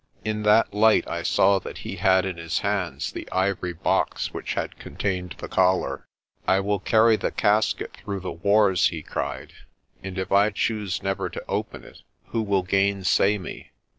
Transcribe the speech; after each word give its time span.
In 0.25 0.41
that 0.41 0.73
light 0.73 1.07
I 1.07 1.21
saw 1.21 1.59
that 1.59 1.77
he 1.79 1.97
had 1.97 2.25
in 2.25 2.37
his 2.37 2.61
hands 2.65 3.11
the 3.11 3.29
ivory 3.31 3.73
box 3.73 4.33
which 4.33 4.55
had 4.55 4.79
con 4.79 4.95
tained 4.95 5.37
the 5.37 5.47
collar. 5.47 6.07
"I 6.47 6.59
will 6.59 6.79
carry 6.79 7.17
the 7.17 7.29
casket 7.29 7.93
through 7.97 8.21
the 8.21 8.31
wars," 8.31 8.87
he 8.87 9.03
cried, 9.03 9.53
"and 10.01 10.17
if 10.17 10.31
I 10.31 10.49
choose 10.49 11.03
never 11.03 11.29
to 11.29 11.45
open 11.47 11.83
it, 11.83 12.01
who 12.29 12.41
will 12.41 12.63
gainsay 12.63 13.37
me? 13.37 13.73